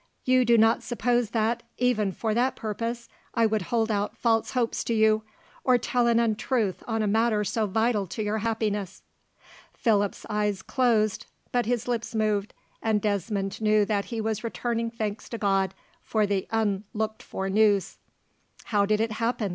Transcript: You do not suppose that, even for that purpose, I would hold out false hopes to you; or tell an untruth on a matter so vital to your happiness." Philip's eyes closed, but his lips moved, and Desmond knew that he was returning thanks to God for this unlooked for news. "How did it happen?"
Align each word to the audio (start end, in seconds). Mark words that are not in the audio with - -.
You 0.25 0.45
do 0.45 0.57
not 0.57 0.81
suppose 0.81 1.29
that, 1.29 1.61
even 1.77 2.11
for 2.11 2.33
that 2.33 2.55
purpose, 2.55 3.07
I 3.35 3.45
would 3.45 3.61
hold 3.61 3.91
out 3.91 4.17
false 4.17 4.53
hopes 4.53 4.83
to 4.85 4.95
you; 4.95 5.21
or 5.63 5.77
tell 5.77 6.07
an 6.07 6.19
untruth 6.19 6.81
on 6.87 7.03
a 7.03 7.07
matter 7.07 7.43
so 7.43 7.67
vital 7.67 8.07
to 8.07 8.23
your 8.23 8.39
happiness." 8.39 9.03
Philip's 9.75 10.25
eyes 10.27 10.63
closed, 10.63 11.27
but 11.51 11.67
his 11.67 11.87
lips 11.87 12.15
moved, 12.15 12.55
and 12.81 12.99
Desmond 12.99 13.61
knew 13.61 13.85
that 13.85 14.05
he 14.05 14.19
was 14.19 14.43
returning 14.43 14.89
thanks 14.89 15.29
to 15.29 15.37
God 15.37 15.75
for 16.01 16.25
this 16.25 16.45
unlooked 16.49 17.21
for 17.21 17.47
news. 17.47 17.99
"How 18.65 18.87
did 18.87 19.01
it 19.01 19.11
happen?" 19.11 19.49